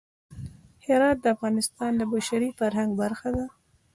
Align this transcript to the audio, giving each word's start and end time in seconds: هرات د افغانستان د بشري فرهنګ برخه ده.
هرات 0.85 1.17
د 1.21 1.25
افغانستان 1.35 1.91
د 1.97 2.01
بشري 2.13 2.49
فرهنګ 2.59 2.91
برخه 3.01 3.29
ده. 3.35 3.45